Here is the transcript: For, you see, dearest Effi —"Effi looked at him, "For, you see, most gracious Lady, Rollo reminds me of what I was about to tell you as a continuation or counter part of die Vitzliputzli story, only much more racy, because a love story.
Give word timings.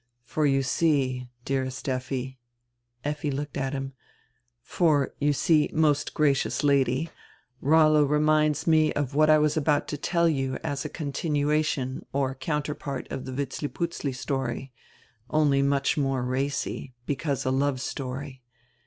For, 0.23 0.47
you 0.47 0.63
see, 0.63 1.29
dearest 1.45 1.87
Effi 1.87 2.39
—"Effi 3.05 3.29
looked 3.29 3.55
at 3.55 3.73
him, 3.73 3.93
"For, 4.63 5.13
you 5.19 5.31
see, 5.31 5.69
most 5.73 6.15
gracious 6.15 6.63
Lady, 6.63 7.11
Rollo 7.61 8.01
reminds 8.03 8.65
me 8.65 8.91
of 8.93 9.13
what 9.13 9.29
I 9.29 9.37
was 9.37 9.55
about 9.55 9.87
to 9.89 9.97
tell 9.99 10.27
you 10.27 10.55
as 10.63 10.83
a 10.83 10.89
continuation 10.89 12.03
or 12.13 12.33
counter 12.33 12.73
part 12.73 13.11
of 13.11 13.25
die 13.25 13.31
Vitzliputzli 13.33 14.13
story, 14.15 14.73
only 15.29 15.61
much 15.61 15.99
more 15.99 16.23
racy, 16.23 16.95
because 17.05 17.45
a 17.45 17.51
love 17.51 17.79
story. 17.79 18.41